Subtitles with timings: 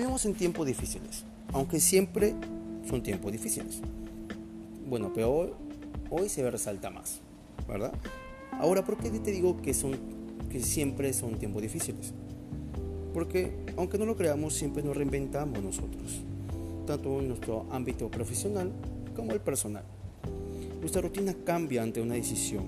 [0.00, 2.34] Vivimos en tiempos difíciles, aunque siempre
[2.88, 3.82] son tiempos difíciles.
[4.88, 5.50] Bueno, pero hoy,
[6.08, 7.20] hoy se resalta más,
[7.68, 7.92] ¿verdad?
[8.52, 9.98] Ahora, ¿por qué te digo que, son,
[10.48, 12.14] que siempre son tiempos difíciles?
[13.12, 16.22] Porque, aunque no lo creamos, siempre nos reinventamos nosotros,
[16.86, 18.72] tanto en nuestro ámbito profesional
[19.14, 19.84] como el personal.
[20.80, 22.64] Nuestra rutina cambia ante una decisión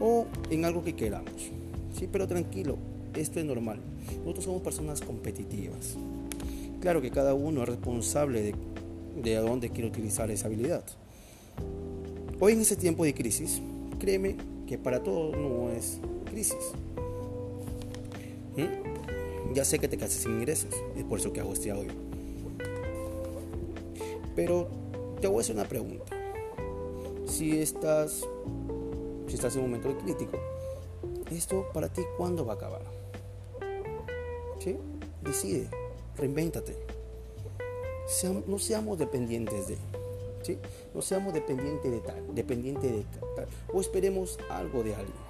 [0.00, 1.52] o en algo que queramos.
[1.96, 2.76] Sí, pero tranquilo,
[3.14, 3.78] esto es normal.
[4.18, 5.96] Nosotros somos personas competitivas.
[6.84, 8.54] Claro que cada uno es responsable de,
[9.22, 10.84] de dónde quiere utilizar esa habilidad.
[12.38, 13.62] Hoy en ese tiempo de crisis,
[13.98, 16.72] créeme que para todos no es crisis.
[18.58, 19.54] ¿Mm?
[19.54, 21.90] Ya sé que te quedas sin ingresos, es por eso que hago este audio.
[24.36, 24.68] Pero
[25.22, 26.04] te voy a hacer una pregunta.
[27.24, 28.26] Si estás,
[29.26, 30.38] si estás en un momento crítico,
[31.30, 32.82] ¿esto para ti cuándo va a acabar?
[34.60, 34.76] ¿Sí?
[35.22, 35.70] Decide,
[36.16, 36.76] reinvéntate.
[38.46, 39.76] no seamos dependientes de,
[40.42, 40.58] ¿sí?
[40.94, 43.04] No seamos dependientes de tal, dependientes de
[43.36, 45.24] tal, o esperemos algo de alguien.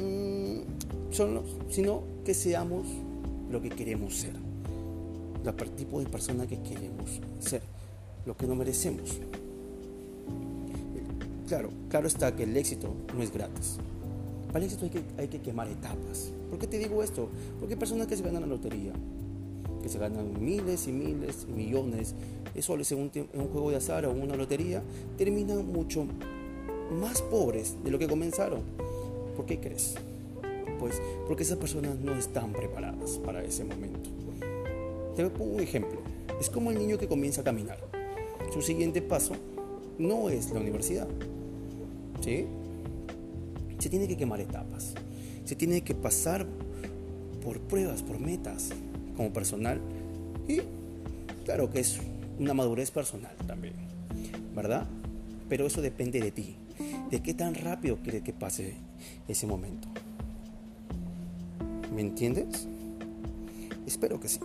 [0.00, 0.60] Mm,
[1.70, 2.86] sino que seamos
[3.50, 4.34] lo que queremos ser,
[5.44, 7.62] el tipo de persona que queremos ser,
[8.24, 9.20] lo que no merecemos.
[11.46, 13.78] Claro, claro está que el éxito no es gratis.
[14.56, 16.32] Para el éxito hay que, hay que quemar etapas.
[16.48, 17.28] ¿Por qué te digo esto?
[17.60, 18.94] Porque hay personas que se ganan la lotería,
[19.82, 22.14] que se ganan miles y miles y millones
[22.54, 24.82] de soles en un, en un juego de azar o en una lotería,
[25.18, 26.06] terminan mucho
[26.98, 28.62] más pobres de lo que comenzaron.
[29.36, 29.96] ¿Por qué crees?
[30.78, 34.08] Pues porque esas personas no están preparadas para ese momento.
[35.16, 35.98] Te pongo un ejemplo.
[36.40, 37.76] Es como el niño que comienza a caminar.
[38.54, 39.34] Su siguiente paso
[39.98, 41.08] no es la universidad.
[42.22, 42.46] ¿Sí?
[43.86, 44.94] Se tiene que quemar etapas.
[45.44, 46.44] Se tiene que pasar
[47.40, 48.70] por pruebas, por metas
[49.16, 49.80] como personal.
[50.48, 50.58] Y
[51.44, 52.00] claro que es
[52.40, 53.74] una madurez personal también.
[54.56, 54.88] ¿Verdad?
[55.48, 56.56] Pero eso depende de ti.
[57.12, 58.74] De qué tan rápido quieres que pase
[59.28, 59.86] ese momento.
[61.94, 62.66] ¿Me entiendes?
[63.86, 64.40] Espero que sí.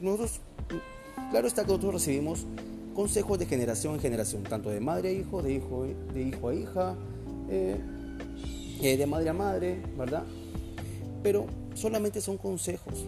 [0.00, 0.38] Nosotros,
[1.32, 2.46] claro está que nosotros recibimos
[3.00, 6.54] consejos de generación en generación, tanto de madre a hijo, de hijo, de hijo a
[6.54, 6.94] hija,
[7.48, 7.80] eh,
[8.82, 10.22] eh, de madre a madre, ¿verdad?
[11.22, 13.06] Pero solamente son consejos.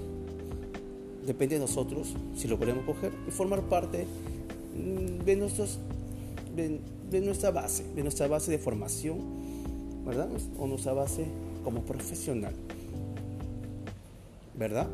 [1.27, 4.07] Depende de nosotros si lo queremos coger y formar parte
[4.75, 5.79] mm, de, nuestros,
[6.57, 9.19] de nuestra base, de nuestra base de formación,
[10.07, 10.31] ¿verdad?
[10.59, 11.27] O nuestra base
[11.65, 12.55] como profesional.
[14.59, 14.89] ¿Verdad?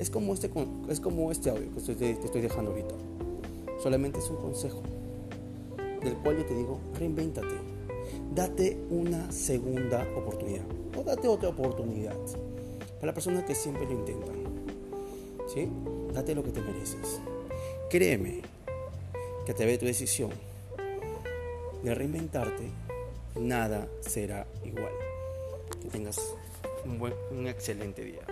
[0.00, 0.50] Es como este,
[0.88, 2.94] es como este audio que te estoy dejando ahorita.
[3.86, 4.82] Solamente es un consejo
[6.02, 7.54] del cual yo te digo, reinvéntate.
[8.34, 10.64] Date una segunda oportunidad.
[10.96, 12.16] O date otra oportunidad.
[12.96, 14.34] Para la persona que siempre lo intentan.
[15.54, 15.68] ¿Sí?
[16.12, 17.20] Date lo que te mereces.
[17.88, 18.42] Créeme
[19.44, 20.30] que a través de tu decisión
[21.84, 22.68] de reinventarte,
[23.38, 24.90] nada será igual.
[25.80, 26.34] Que tengas
[26.84, 28.22] un, buen, un excelente día.